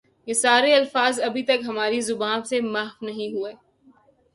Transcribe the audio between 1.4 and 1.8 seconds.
تک